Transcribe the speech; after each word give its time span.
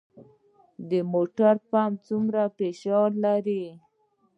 د 0.89 0.91
موټر 1.13 1.53
پمپ 1.69 1.95
څومره 2.07 2.41
فشار 2.57 3.09
لري؟ 3.25 3.63